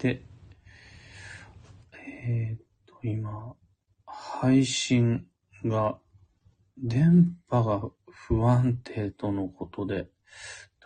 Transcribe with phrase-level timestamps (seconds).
[0.00, 0.22] で、
[1.92, 3.54] えー、っと、今、
[4.06, 5.26] 配信
[5.62, 5.98] が、
[6.78, 10.08] 電波が不安定とのことで、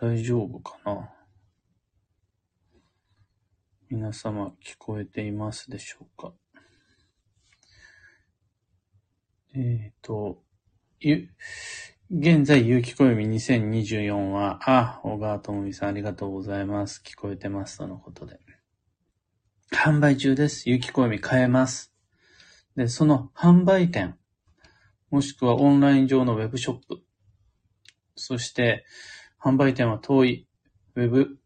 [0.01, 1.09] 大丈夫かな？
[3.89, 6.33] 皆様聞こえていますでしょうか？
[9.53, 10.43] えっ、と、
[10.99, 11.29] ゆ、
[12.11, 17.01] 現在、有機暦2024は、あ、小川智美さんありがとうございます。
[17.01, 17.77] 聞こえてます。
[17.77, 18.41] とのことで。
[19.71, 20.69] 販売中です。
[20.69, 21.91] 有機暦買えます。
[22.75, 24.17] で、その販売店、
[25.09, 27.01] もしくはオンライン上のウェブショップ、
[28.15, 28.85] そして、
[29.41, 30.47] 販売店は遠い、
[30.95, 31.39] ウェブ、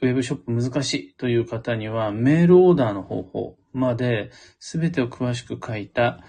[0.00, 6.20] ウェブショップ難しいという方には、メールオーダーの方法まで、すべてを詳しく書いた、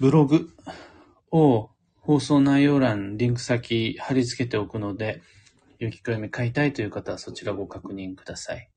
[0.00, 0.50] ブログ
[1.30, 5.22] を放送内容欄、リンク先貼り付けておくので、
[5.78, 8.68] 有機暦買いたいという方はそちらご確認ください。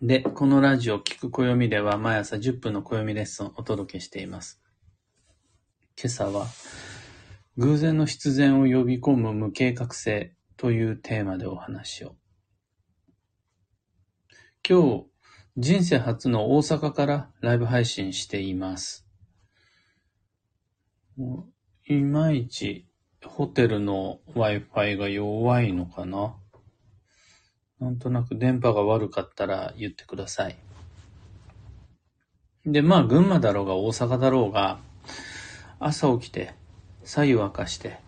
[0.00, 4.62] で、このラジオ聞く暦では毎朝10分の暦レッスンをお届けしています。
[6.00, 6.46] 今朝は、
[7.56, 12.14] 偶然の必然を呼び込む無計画性というテーマでお話を。
[14.68, 15.06] 今日、
[15.56, 19.04] 人生初の大阪からライブ配信しています。
[21.88, 22.86] いまいち
[23.24, 26.36] ホテルの Wi-Fi が弱いのかな？
[27.80, 30.56] なんとなく電波が悪かったら言ってください。
[32.66, 34.78] で、まあ、群馬だろうが大阪だろうが、
[35.78, 36.54] 朝起きて、
[37.04, 37.98] 左右沸かして、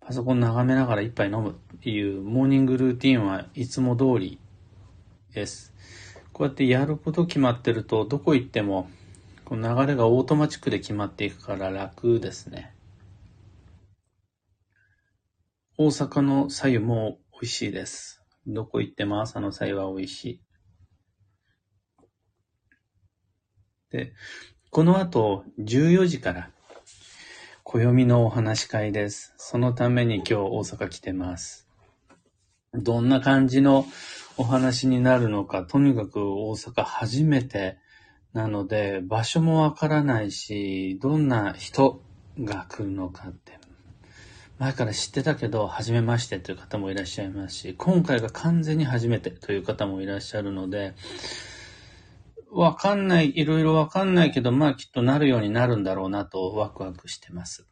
[0.00, 4.38] パソコン眺めながら一杯飲むっていうモーニングルーティンはいつも通り
[5.32, 5.72] です。
[6.32, 8.88] こうやってやること決まってると、どこ行っても
[9.44, 12.74] この流れがオートマチックで決まっていくから楽ですね。
[15.76, 18.23] 大阪の白湯も美味しいです。
[18.46, 20.40] どこ行っても朝の白湯は美味しい。
[23.90, 24.12] で、
[24.70, 26.50] この後14時から
[27.62, 29.32] 暦のお話会です。
[29.36, 31.68] そのために今日大阪来てます。
[32.74, 33.86] どんな感じの
[34.36, 37.78] お話になるのか、とにかく大阪初めて
[38.32, 42.02] なので、場所もわからないし、どんな人
[42.40, 43.58] が来るのかって、
[44.58, 50.94] 前から知ってたけど、初めましてという方もいらっしゃいますし、今回が完全に初めてという方もいらっしゃるので、
[52.52, 57.66] わかんない、いろいろわかんないけど、まあきっとなるようになるんだろうなとワクワクしてます。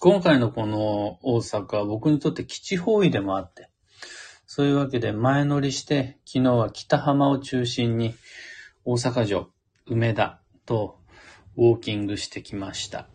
[0.00, 3.70] 今回のこの大阪は僕にとって基地方位でもあって、
[4.46, 8.14] そういうわけで前乗りして、昨日は北浜を中心に
[8.84, 9.48] 大阪城、
[9.86, 10.98] 梅田と
[11.56, 13.08] ウォーキングしてきました。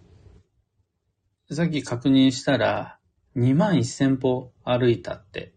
[1.52, 3.00] さっき確認したら、
[3.36, 5.52] 2万1000歩歩いたって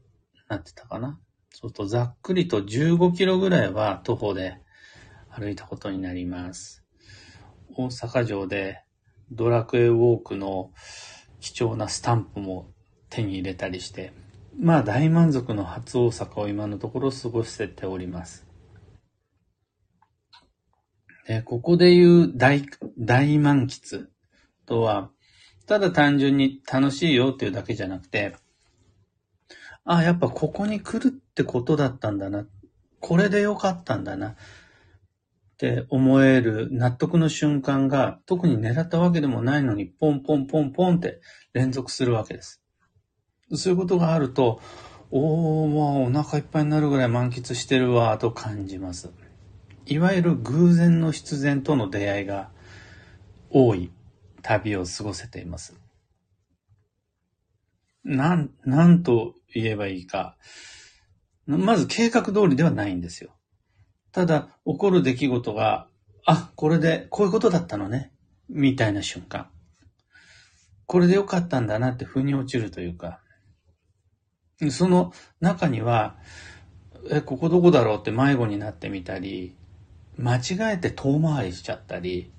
[0.48, 1.20] なってたかな。
[1.50, 4.58] そうするとざっくりと15キロぐらいは徒歩で
[5.28, 6.82] 歩いたことになります。
[7.76, 8.82] 大阪城で
[9.30, 10.70] ドラクエウォークの
[11.40, 12.72] 貴重なスタンプも
[13.10, 14.14] 手に入れたりして、
[14.58, 18.46] まあ大満足の初大阪を今のところ過ごせております。
[21.26, 22.64] で、ここで言う大、
[22.98, 24.06] 大満喫
[24.64, 25.10] とは、
[25.72, 28.36] ただ単純に楽しいよっていうだけじゃなくて、
[29.86, 32.46] あ、やっぱここに来るってことだったんだな。
[33.00, 34.32] これでよかったんだな。
[34.32, 34.34] っ
[35.56, 41.22] て思える納得の瞬間が特に狙ったわけでもないのにポンポンポンポンって
[41.54, 42.62] 連続するわけです。
[43.54, 44.60] そういうことがあると、
[45.10, 49.10] おー、もうお腹いっぱいになるぐらい満喫してるわ、と感じます。
[49.86, 52.50] いわゆる偶然の必然との出会いが
[53.48, 53.90] 多い
[54.42, 55.74] 旅を過ごせています。
[58.04, 60.36] なん、なんと言えばいいか。
[61.46, 63.30] まず計画通りではないんですよ。
[64.12, 65.88] ただ、起こる出来事が、
[66.26, 68.12] あ、これで、こういうことだったのね。
[68.48, 69.48] みたいな瞬間。
[70.86, 73.20] これでよかったんだなって腑に落ちるというか。
[74.70, 76.16] その中には、
[77.10, 79.56] え、ここどこだろうって迷子になってみたり、
[80.16, 82.30] 間違えて遠回りしちゃったり、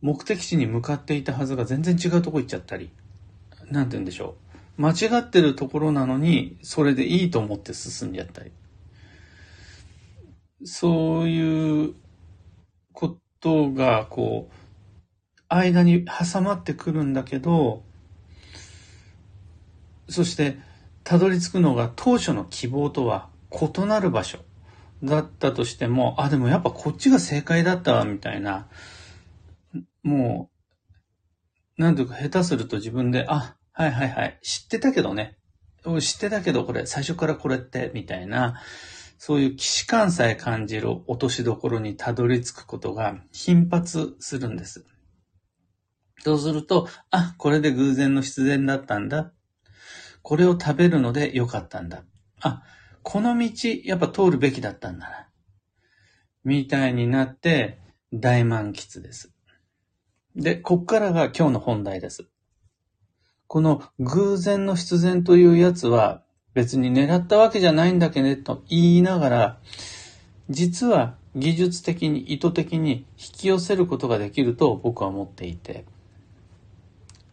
[0.00, 2.90] 目的地に向かっていたはずが全然違うとこ行っちゃったり、
[3.70, 4.36] なんて言うんでしょ
[4.78, 4.82] う。
[4.82, 8.52] 間違ってるところなのに、それでいいと思って進んじゃったり。
[10.64, 11.94] そういう
[12.92, 14.54] ことが、こう、
[15.48, 17.82] 間に挟まってくるんだけど、
[20.08, 20.58] そして、
[21.04, 24.38] たどり着くのが当初の希望とは異なる場所。
[25.02, 28.66] だったとしても、あ、でもやっぱこっちが正解だったわ、みたいな、
[30.02, 30.50] も
[31.78, 35.38] う、なんというか下手すると自分で、あ、はいはいはい、知ってたけどね、
[36.00, 38.60] 知ってたけどこれ、最初からこれって、みたいな、
[39.18, 44.84] そういう既視感さえ感じる落としどころにたどり着くことが頻発するんです。
[46.24, 49.32] そうすると、あ、これで偶然の必然だったんだ。
[50.22, 52.04] これを食べるのでよかったんだ。
[52.40, 52.62] あ、
[53.02, 55.28] この道、やっぱ通るべきだったんだな。
[56.44, 57.78] みたいになって、
[58.12, 59.32] 大満喫です。
[60.36, 62.26] で、こっからが今日の本題です。
[63.46, 66.22] この偶然の必然というやつは
[66.54, 69.58] 別に狙ったわけじゃないんだけどと言いながら、
[70.50, 75.84] 実は技術的に意図的に引き寄せることができると僕は思っていて、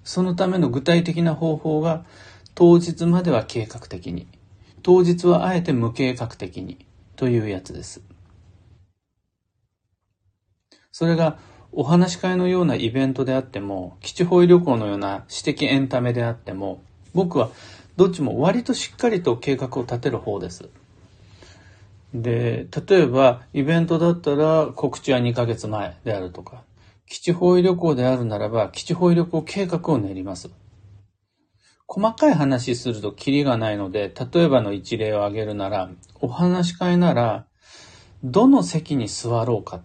[0.03, 2.05] そのための具体的な方法が
[2.53, 4.27] 当日までは計画的に、
[4.83, 8.01] 当日はあえて無計画的にというやつです。
[10.91, 11.39] それが
[11.77, 16.81] お話し会のようなイベントであっても、基地ホイ旅行のような私的エンタメであっても、
[17.13, 17.49] 僕は
[17.97, 20.69] どっちも割としっかりと計画を立てる方です。
[22.13, 26.63] で、例えばイベントだったら告知は2ヶ月前であるとか、
[27.07, 30.49] 基地方位旅行であるならば基地方位旅行計画を練ります。
[31.87, 35.89] 細かい話するとキリがないので、例えばの一例を挙げるなら、
[36.21, 37.45] お話し会なら、
[38.23, 39.81] どの席に座ろうか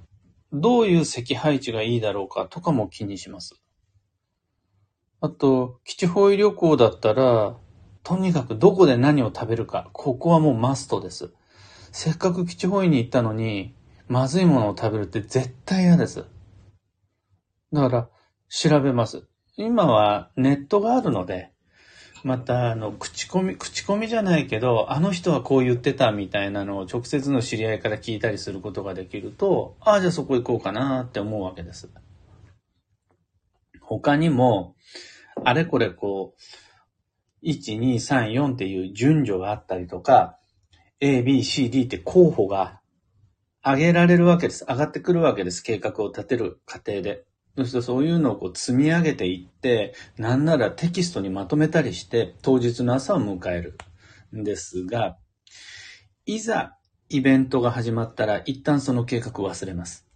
[0.53, 3.55] どういう席配置がいいだろうかとかも気にします。
[5.21, 7.57] あと、基地方位旅行だったら、
[8.03, 11.31] とにかくどこで何を食べるか、ここはもうマストです。
[11.93, 13.75] せっかく基地方位に行ったのに、
[14.09, 16.25] まずいものを食べるって絶対嫌です。
[17.73, 18.09] だから、
[18.49, 19.25] 調べます。
[19.57, 21.50] 今はネットがあるので、
[22.23, 31.89] また、あの、口コミ、口コミじゃないけど、あの人はこう言ってたみたいなのを直接の知り合いから聞いたりすることができると、ああ、じゃあそこ行こうかなって思うわけです。
[33.81, 34.77] 他にも、
[35.45, 36.35] あれこれこ
[37.43, 40.39] う、1、2、3、4っていう順序があったりとか、
[41.01, 42.81] A, B, C, D って候補が
[43.65, 44.67] 上げられるわけです。
[44.69, 45.63] 上がってくるわけです。
[45.63, 47.25] 計画を立てる過程で。
[47.57, 53.77] そしてそういうのをこう積み上げていって、なんならテキストにまとめたりして、当日の朝を迎える
[54.37, 55.19] んですが、
[56.27, 56.77] いざ
[57.09, 60.07] イベントが始まったら一旦その計画を忘れます。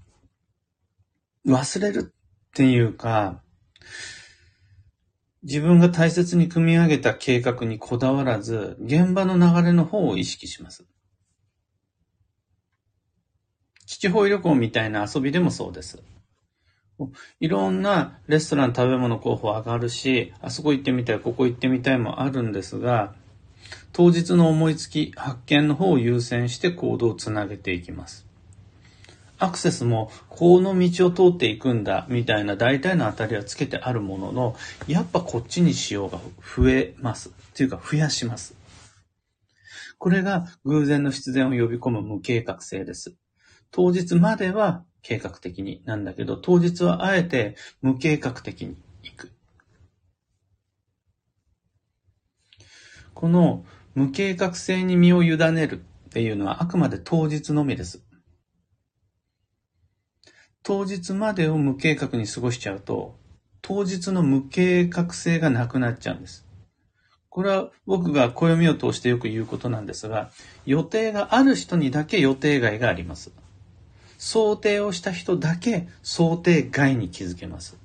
[1.47, 3.43] 忘れるっていうか、
[5.43, 10.87] 自分が大切に組み上げた計画にこだわらず、現場の流れの方を意識します。
[13.87, 16.03] 基地方旅行みたいな遊びでもそうです。
[17.41, 23.15] いろんなレストラン食べ物候補上がるし、あそこ行ってみたい、ここ行ってみたいもあるんですが、
[23.93, 28.27] 当日の思いつき、発見の方を優先して行動をつなげていきます。
[29.39, 34.57] アクセスも、この道を通っていくんだ、みたいな大体の当たりはつけてあるものの、
[34.87, 36.19] やっぱこっちにしようが
[36.57, 37.31] 増えます。
[37.31, 38.57] っていうか増やします。
[39.99, 43.17] これが偶然の必然を呼び込む無計画性です。
[43.77, 49.33] 当日までは計画的になんだけど、当日はあえて無計画的に行く。
[53.15, 53.65] この
[53.97, 58.05] 無計画性に身を委ねるっていうのはあくまで当日のみです。
[60.63, 63.19] 当日までを無計画に過ごしちゃうと、
[63.61, 66.47] 当日の無計画性がなくなっちゃうんです。
[67.29, 70.31] これは僕が暦を通してよく言うことなんですが、
[70.65, 73.33] 予定がある人にだけ予定外があります。
[74.25, 77.77] 想定をした人だけ想定外に気づけます。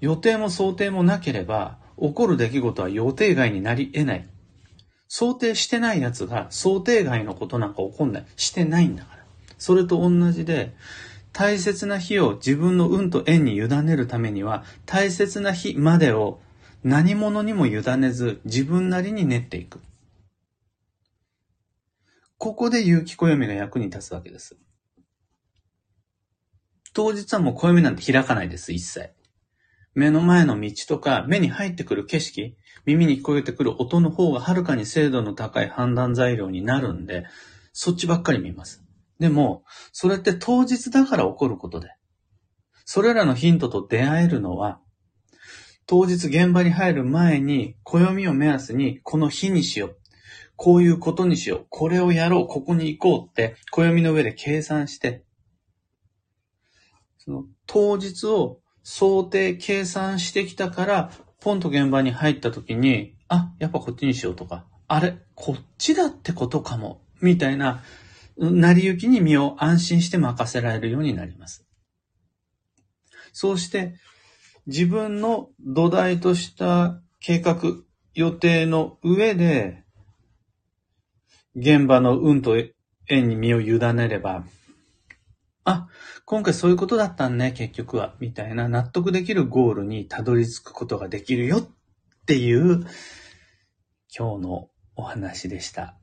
[0.00, 4.28] 予定も想定もなければ、起こる出来事は予定外になり得ない。
[5.08, 8.26] 想定してない奴が想定外のことなんか起こんない。
[8.36, 9.24] してないんだから。
[9.58, 10.72] それと同じで、
[11.32, 16.38] 大切な日を自分の運と縁に委ねるためには、大切な日までを
[16.84, 19.80] 何者にも委ねず自分なりに練っていく。
[22.38, 24.56] ここで有機暦が役に立つわけです。
[26.94, 29.10] 当日はもう暦なんて開かないです、一切。
[29.94, 37.26] 目の前の道とか、目に入ってくる景色、耳に聞こえてくる音の方がはるかに精度の高い判断材料になるんで、
[37.72, 38.84] そっちばっかり見ます。
[39.18, 41.88] でも、それって当日だから起こることで。
[42.84, 44.80] それらのヒントと出会えるのは、
[45.86, 49.96] 当日現場に入る前に、暦を目安に、この日にしよう。
[50.56, 51.66] こういうことにしよう。
[51.70, 52.46] これをやろう。
[52.46, 55.23] ここに行こうって、暦の上で計算して、
[57.24, 67.82] その当日を想定、計算してきたから、ポンと現場に入った時に、あ、やっぱこっちにしようとか、あれ、こっちだってことかも、みたいな、
[68.36, 71.64] 成り行きに身を安心して任せられるようになります。
[73.32, 73.94] そうして、
[74.66, 77.56] 自分の土台とした計画
[78.14, 79.82] 予定の上で、
[81.56, 82.56] 現場の運と
[83.08, 84.44] 縁に身を委ねれば、
[85.64, 85.88] あ、
[86.24, 91.68] 今回そういうことだったんね、結局は、みたいな納得できるゴールにたどり着くことができるよっ
[92.26, 92.86] ていう
[94.16, 95.96] 今日のお話でした。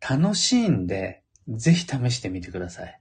[0.00, 3.00] 楽しいんで、ぜひ試してみてください。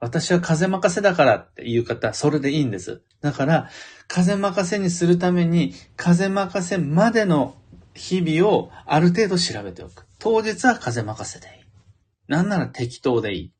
[0.00, 3.02] 私は風任せだからっていう方はそれでいいんです。
[3.20, 3.68] だから、
[4.06, 7.56] 風任せにするために、風任せまでの
[7.94, 10.06] 日々をある程度調べておく。
[10.18, 11.64] 当日は風任せでいい。
[12.28, 13.52] なんなら適当でいい。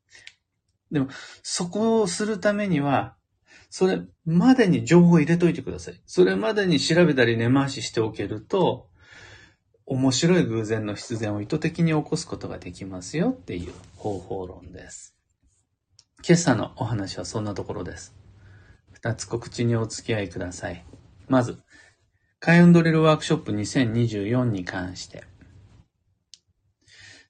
[0.91, 1.07] でも、
[1.43, 3.15] そこをするためには、
[3.69, 6.01] それまでに情報を入れといてください。
[6.05, 8.89] それまでに調べたり根回ししておけると、
[9.85, 15.15] 面白い偶然の必然を意図的に起こすことができますよっていう方法論です。
[16.27, 18.15] 今朝のお話はそんなところです。
[18.91, 20.85] 二つ告知にお付き合いください。
[21.27, 21.59] まず、
[22.39, 25.23] 開運ドリルワークショップ2024に関して、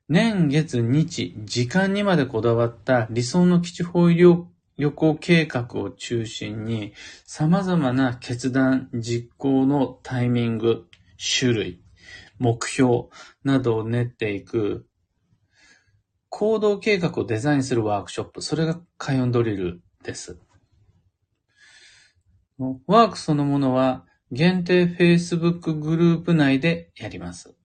[0.10, 6.94] 年月日、時間にまでこだわった理想の基地方医療旅行計画を中心に
[7.26, 10.88] 様々な決断、実行のタイミング、
[11.40, 11.82] 種類、
[12.40, 13.10] 目標
[13.44, 14.88] などを練っていく
[16.30, 18.42] 行動計画をデザインするワークショップ。
[18.42, 20.40] それが開運ドリルです。
[22.88, 27.59] ワークそのものは限定 Facebook グループ内でやります。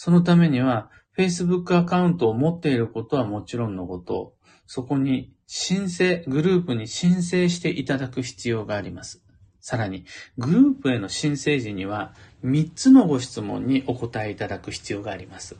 [0.00, 4.32] そのためには Facebook アカウントを持っていることはもちろんのこと、
[4.64, 9.24] そこに申請、グループに申請していただく必要があります。
[9.60, 10.04] さらに、
[10.38, 12.14] グループへの申請時には
[12.44, 15.56] 3つのご質問にお答えいただく必要があります。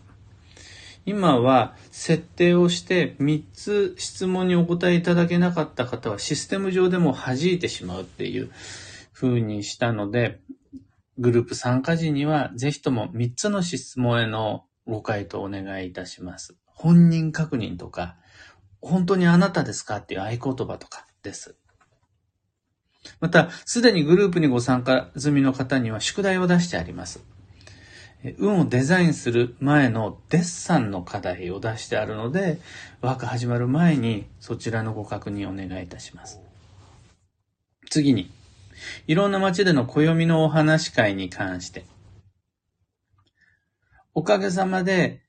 [1.04, 8.52] 今は設定をして3つ質問にお答えいただけなかった方はシステム上でも弾いてしまうっていう
[9.12, 10.38] 風にしたので、
[11.18, 16.56] グループ参加時にはぜひとも3つの質問へのご回答をお願いいたします。
[16.66, 18.16] 本人確認とか、
[18.80, 21.56] 本当にあなたですかっていう合言葉とかです。
[23.20, 27.20] また、すでにグループにご参加済みの方には宿題を出してあります。
[28.38, 32.60] 運をデザインする前のデッサンの課題を出してあるので、
[33.00, 36.40] ワーク始まる前にそちらのご確認をお願いいたします。
[37.90, 38.30] 次に、
[39.06, 41.84] いろんな街での暦のお話会に関して、
[44.14, 45.22] おかげさまで、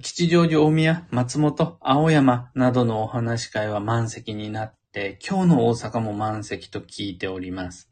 [0.00, 7.90] 吉祥寺大宮、松本、青山などのお話会は満席になって、今日の大阪も満席と聞いております。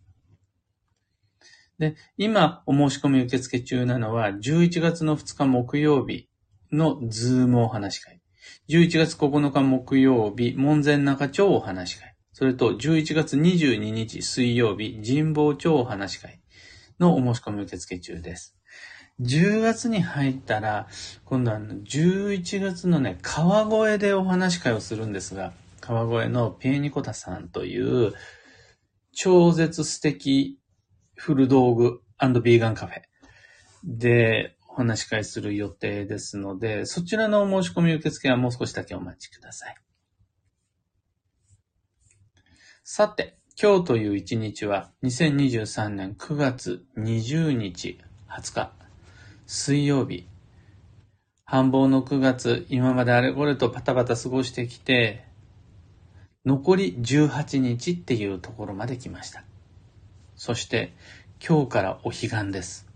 [1.78, 6.28] で、今お申し込み受付中なのは、11月の2日木曜日
[6.73, 8.21] のズームお話会。
[8.68, 12.15] 11月9日木曜日、門前仲町お話会。
[12.38, 16.38] それと、11月22日水曜日、神保町お話会
[16.99, 18.55] のお申し込み受付中です。
[19.23, 20.87] 10月に入ったら、
[21.25, 28.12] 今度は11月のね、川越でお話し会をするんですが、川越のピエニコタさんという、
[29.14, 30.59] 超絶素敵
[31.14, 32.02] 古道具
[32.43, 33.00] ビーガンカフェ
[33.83, 39.86] でお話し会する予定ですので、そちらのお申し込み受付はもう少しだけお待ちください。
[42.88, 47.99] さて、今日という一日は2023年9月20日
[48.31, 48.71] 20日
[49.45, 50.28] 水曜日。
[51.45, 55.25] 繁忙の9月、今まであれこれとパタパタ過ごしてきて、
[56.45, 59.43] 残り18日っていうところまで来ました。
[60.37, 60.95] そして、
[61.45, 62.87] 今日からお彼岸です。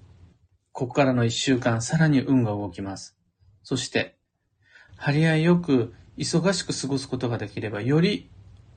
[0.71, 3.19] ここからの1週間、さらに運が動きます。
[3.65, 4.15] そして、
[4.97, 8.31] 張り合いよく忙しく過ごすことができれば、より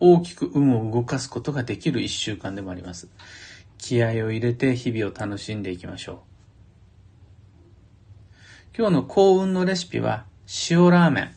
[0.05, 3.07] 大きく運を動かすことができる1週間でもあります。
[3.77, 6.17] 気合を入れて日々を楽しんでいきましょう。
[8.77, 10.25] 今日の幸運のレシピは
[10.69, 11.31] 塩ラーメン。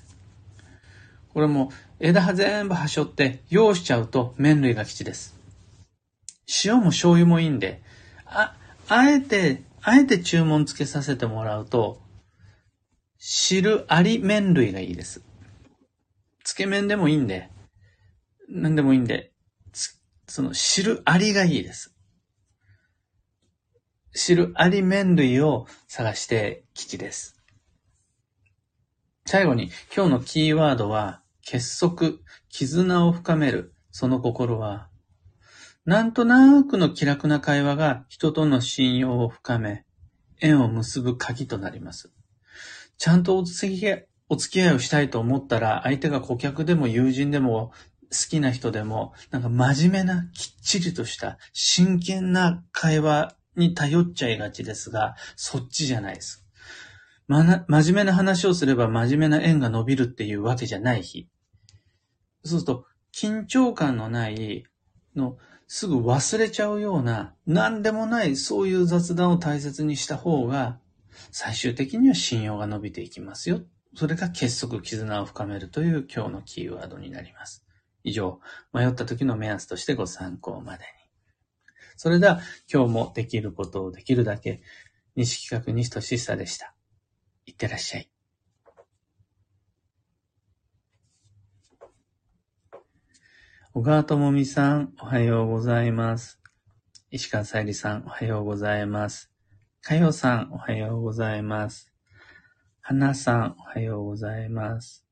[1.32, 1.70] これも
[2.00, 5.38] 枝葉全部はしょって用しちゃうと麺類が吉です。
[6.64, 7.80] 塩も醤油もいいんで、
[8.24, 8.56] あ、
[8.88, 12.00] あえて、あえて注文つけさせてもらうと、
[13.16, 15.22] 汁あり麺類がいいです。
[16.42, 17.48] つけ麺でもいいんで、
[18.48, 19.32] 何でもいいんで、
[20.28, 21.94] その汁ありがいいです。
[24.12, 27.42] 汁あり麺類を探して吉です。
[29.26, 32.12] 最後に今日のキーワードは結束、
[32.48, 34.88] 絆を深める、その心は、
[35.84, 39.84] なんとなくの気楽な会話が人との信用を深め、
[40.40, 42.10] 縁を結ぶ鍵となります。
[42.98, 43.86] ちゃんとお付き
[44.62, 47.72] 合いをしたいと思ったら、相手が顧客でも友人でも
[48.10, 56.44] 好きな人でも、なんか真面目な、きっちりとした、真剣な会話に頼っちゃいがちですが、そっちじゃないです。
[57.28, 61.28] まな、真面目な話をすれば真面目な円が伸びるっていうわけじゃない日。
[62.44, 64.64] そうすると、緊張感のない、
[65.16, 70.78] の、すぐ忘れちゃうような、何でもない、そういう雑談を大切にした方が、
[71.32, 73.62] 最終的には信用が伸びていきますよ。
[73.96, 77.65] それが結束、絆を深めるという今日のキーワードになります。
[78.06, 78.40] 以上、
[78.72, 80.90] 迷った時の目安としてご参考までに。
[81.96, 82.40] それでは、
[82.72, 84.62] 今日もできることをできるだけ、
[85.16, 86.72] 西企画西俊久でした。
[87.46, 88.10] いってらっしゃい。
[93.74, 96.40] 小川智美さん、おはようございます。
[97.10, 99.32] 石川さゆりさん、おはようございます。
[99.82, 101.92] かよさん、おはようございます。
[102.82, 105.04] はなさん、おはようございます。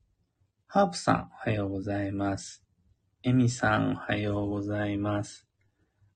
[0.69, 2.64] ハープさん、おはようございます。
[3.27, 5.47] えみさん、おはようございます。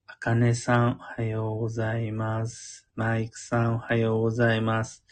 [0.05, 2.87] あかねさん、おはようございます。
[2.93, 5.03] マイクさん、おはようございます。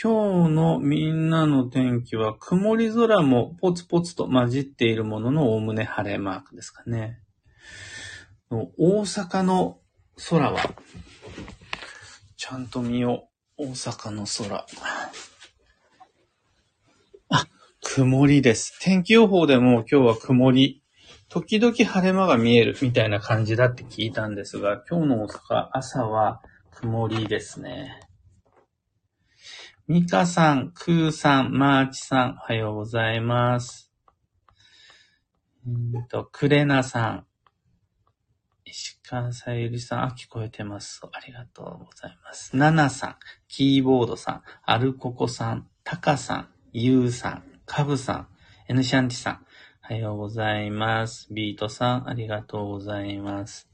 [0.00, 7.18] 今日のみんなの天気は曇り空もポツポツと混じっているもののおおむね晴れマークですかね。
[8.48, 9.80] 大阪の
[10.30, 10.60] 空は、
[12.36, 13.64] ちゃんと見よう。
[13.64, 14.64] 大阪の空。
[17.30, 17.46] あ、
[17.80, 18.78] 曇りです。
[18.80, 20.81] 天気予報でも今日は曇り。
[21.32, 28.00] 時々晴れ間が見えるみたいな感じだって聞いたんですが、今日の大阪、朝は曇りですね。
[29.86, 33.90] ミカさん、クーさん、マーチさん、おはようございます。
[35.66, 37.26] うんと、クレナさん、
[38.66, 41.00] 石川さゆりさん、あ、聞こえてます。
[41.10, 42.54] ありがとうございます。
[42.54, 43.16] ナナさん、
[43.48, 48.28] キーボードさん、アルココさん、タカさん、ユウさん、カブさん、
[48.68, 49.46] エヌシャンティさん、
[49.92, 51.28] はようございます。
[51.30, 53.68] ビートさん、ありがとうございます。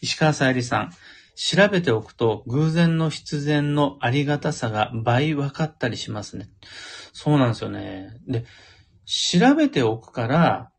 [0.00, 0.92] 石川さゆりさん、
[1.34, 6.50] 調べておくと偶然の必然のありがたさが倍分かったりしますね。
[7.12, 8.16] そうなんですよね。
[8.28, 8.44] で、
[9.04, 10.70] 調べておくから、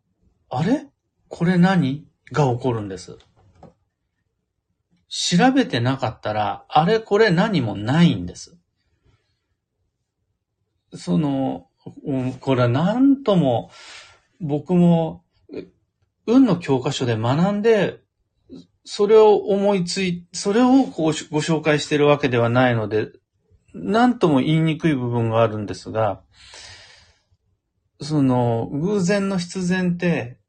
[0.49, 0.87] あれ？
[1.27, 2.07] これ何？
[2.31, 3.17] が起こるんです。
[5.09, 7.01] 調べてなかったら、あれ？
[7.01, 8.57] これ何もないんです。
[10.93, 11.67] その、
[12.39, 13.69] これは何とも、
[14.41, 15.23] 僕も、
[16.25, 17.99] 運の教科書で学んで、
[18.83, 23.11] それを思いつい、それをご紹介しているわけではないので、
[23.73, 26.21] 何とも言いにくい部分があるんですが、
[28.01, 30.39] その、偶然の必然って、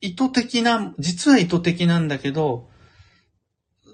[0.00, 2.68] 意図的な、実は意図的なんだけど、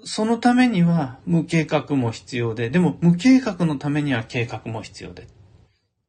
[0.03, 5.27] そのためには無計画も必要で、でも無計画のためには計画も必要で。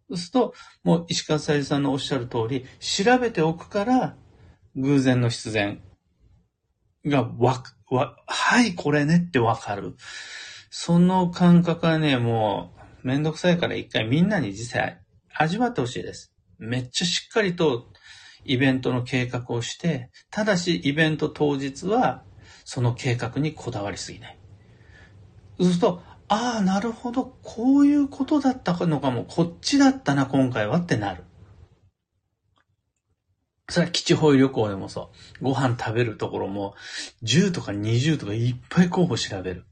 [0.09, 4.17] そうすると、もう石川さゆりさんのおっしゃる通り、調べておくから、
[4.77, 5.81] 偶然の必然
[7.07, 9.97] がわ、わ、はい、これねってわかる。
[10.71, 15.01] その感覚はね、もう、めんどくさいから一回みんなに実際
[15.33, 16.33] 味わってほしいです。
[16.59, 17.87] めっちゃしっかりと
[18.45, 22.25] イベントの計画をして、ただしイベント当日は
[22.65, 24.39] その計画にこだわりすぎない。
[25.59, 31.25] そうすると、ああ、なるほど、こういうことだったのかも、こっちだったな、今回はってなる。
[33.69, 35.11] それは基地保育旅行でもそ
[35.41, 35.45] う。
[35.45, 36.75] ご飯食べるところも、
[37.23, 39.65] 10とか20とかいっぱい候補調べる。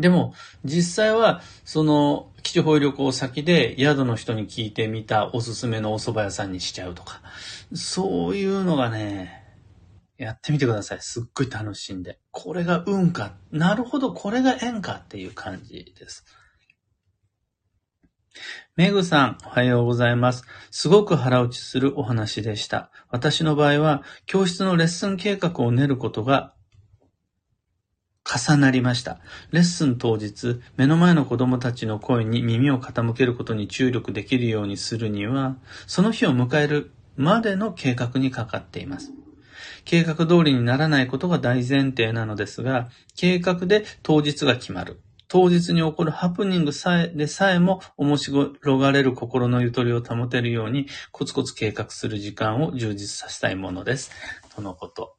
[0.00, 7.20] でも、実際は、その、基地保育旅行先で宿の人に聞いてみたおすすめのお蕎麦屋さんにしちゃうとか。
[7.74, 9.41] そういうのがね、
[10.22, 10.98] やってみてください。
[11.00, 12.18] すっごい楽しんで。
[12.30, 13.34] これが運か。
[13.50, 16.24] なるほど、これが縁かっていう感じです。
[18.76, 20.44] メグさん、おはようございます。
[20.70, 22.90] すごく腹落ちするお話でした。
[23.10, 26.54] 私の場合は、教室のレッスン計画を練ることが
[28.24, 29.20] 重なりました。
[29.50, 35.56] レッスン当日、目の前の子供たちの声に耳を傾けることに注力できるようにするには、
[35.86, 39.12] その日を迎えるまでの計画にかかっています。
[39.84, 45.00] 計画通りにならないことが大前提なのですが、計画で当日が決まる。
[45.28, 54.10] 当日に起こるハプニングさえでさえも面白がれる心のゆとりを保てるようにコツコツ計画する時間を充実させたいものです。
[54.54, 55.16] とのこと。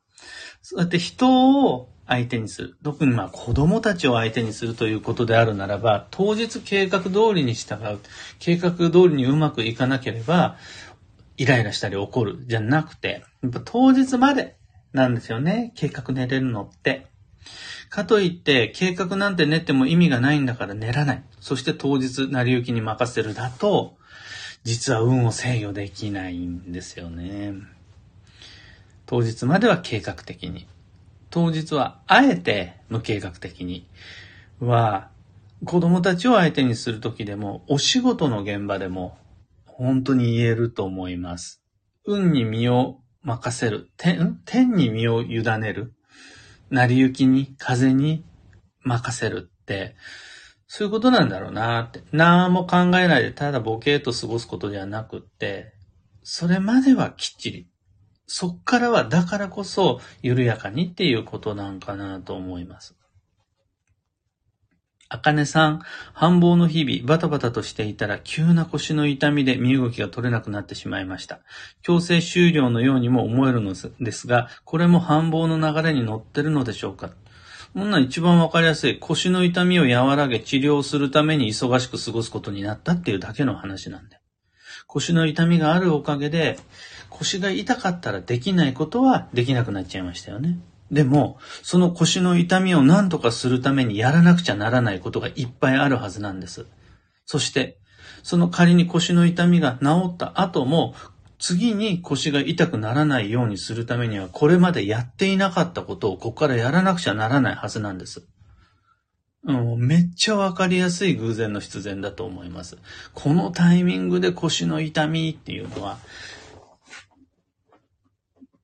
[0.61, 2.77] そうやって人を相手にする。
[2.83, 7.99] 特にまあ子供たちを相手にするということであるならば、当日計画通りに従う。
[8.37, 10.57] 計画通りにうまくいかなければ、
[11.37, 14.55] イライラしたり怒るじゃなくて、やっぱ当日まで
[14.93, 15.73] なんですよね。
[15.75, 17.07] 計画練れるのって。
[17.89, 21.23] かといって、計画なんて練っても意味がないんだから練らない。
[21.41, 23.97] そして当日、成り行きに任せるだと、
[24.63, 27.53] 実は運を制御できないんですよね。
[29.05, 30.65] 当日までは計画的に。
[31.29, 33.87] 当日はあえて無計画的に
[34.59, 35.09] は、
[35.65, 39.17] 子供たちを相手にするときでも、お仕事の現場でも、
[39.65, 41.61] 本当に言えると思います。
[42.05, 43.89] 運に身を任せる。
[43.97, 45.93] 天、天に身を委ねる。
[46.69, 48.23] 成り行きに、風に
[48.81, 49.95] 任せるって、
[50.67, 52.03] そういうことなんだろうなって。
[52.11, 55.73] 何も考えないでただボケーと過ごすことではなくって、
[56.23, 57.69] それまではきっちり。
[58.25, 62.95] そっからはだからこそ緩やかにっていうことなんかなと思います。
[65.13, 65.81] あかねさん、
[66.13, 71.41] 繁忙の日々、バタバタとしていたら、急な腰の痛みで身動きが取れなくなってしまいました。
[71.83, 77.11] 強制終了のようにも思えるのですが、これも繁忙の流れに乗ってるのでしょうか？
[77.75, 78.97] こんなん一番わかりやすい。
[78.97, 84.17] 腰の痛みを和らげ治療するために忙しく過ごすことになったっていうだけの話なんで。
[84.87, 86.57] 腰の痛みがあるおかげで、
[87.11, 90.57] 腰が痛かったらできないことはできなくなっちゃいましたよね。
[90.93, 96.67] でも、その腰の痛みを何とかするためにやらなくちゃならないことがいっぱいあるはずなんです。
[97.25, 97.79] そして、
[98.21, 100.93] その仮に腰の痛みが治った後も、
[101.39, 108.27] 次に腰が痛くならないようにするためには、これまでやっていなかったことをここからやらなくちゃならないはずなんです。
[109.45, 112.77] うん、めっちゃわかりやすい偶然の必然だと思います。
[113.15, 115.97] このタイミングで腰の痛みっていうのは、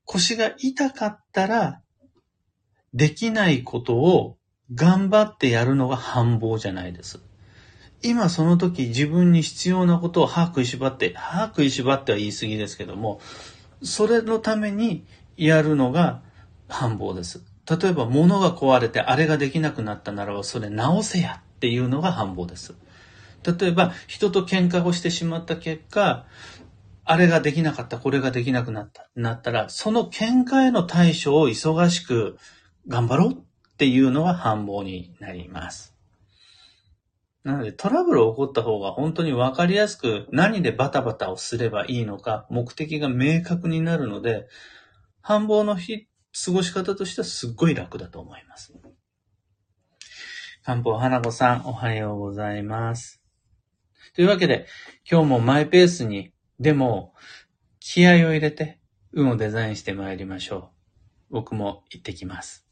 [0.05, 1.81] 腰が痛かったら
[2.93, 4.37] できないことを
[4.73, 7.19] 頑張ってやるのが繁忙じゃないです。
[8.01, 13.19] 今その時自分に必要なことを歯食いしばって、歯食いしばっては言い過ぎですけども、
[13.81, 15.05] それのために
[15.37, 16.21] やるのが
[16.67, 17.43] 繁忙です。
[17.69, 22.73] 例えば物が壊れてあれができなくなったならばそれ直せやっていうのが繁忙です。
[23.45, 26.25] 例えば人と喧嘩をしてしまった結果、
[27.05, 32.37] あれができなかった、これができなくなった、なったら、その喧嘩への対処を忙しく
[32.87, 33.35] 頑張ろうっ
[33.77, 35.95] ていうのが繁忙になります。
[37.43, 44.47] なのでトラブル起こった方が本当にわかりやすく何でバタバタをすればいいのか目的が明確になるので、
[45.21, 46.07] 繁忙の日、
[46.45, 48.73] 過ごし方としてはすっごい楽だと思います。
[50.63, 53.21] 漢方花子さん、おはようございます。
[54.15, 54.67] というわけで、
[55.09, 57.13] 今日もマイペースに、でも、
[57.79, 58.79] 気合を入れて、
[59.11, 60.71] 運をデザインして参りましょ
[61.29, 61.33] う。
[61.33, 62.68] 僕も行ってきます。